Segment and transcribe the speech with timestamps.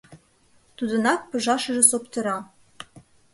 [0.77, 2.37] Тудынак пыжашыже соптыра.